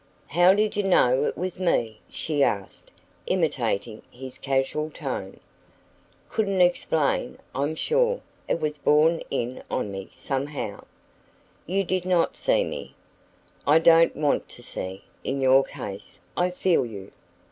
"How 0.29 0.55
did 0.55 0.75
you 0.75 0.81
know 0.81 1.25
it 1.25 1.37
was 1.37 1.59
me?" 1.59 1.99
she 2.09 2.41
asked, 2.43 2.89
imitating 3.27 4.01
his 4.09 4.39
casual 4.39 4.89
tone. 4.89 5.39
"Couldn't 6.27 6.59
explain, 6.61 7.37
I'm 7.53 7.75
sure. 7.75 8.21
It 8.49 8.59
was 8.59 8.79
borne 8.79 9.21
in 9.29 9.61
on 9.69 9.91
me, 9.91 10.09
somehow." 10.11 10.85
"You 11.67 11.83
did 11.83 12.07
not 12.07 12.35
see 12.35 12.63
me." 12.63 12.95
"I 13.67 13.77
don't 13.77 14.15
want 14.15 14.49
to 14.49 14.63
see, 14.63 15.03
in 15.23 15.39
your 15.39 15.63
case. 15.63 16.19
I 16.35 16.49
feel 16.49 16.83
you." 16.83 17.11